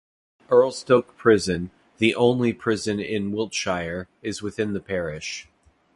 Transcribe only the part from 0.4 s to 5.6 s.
Erlestoke Prison, the only prison in Wiltshire, is within the parish.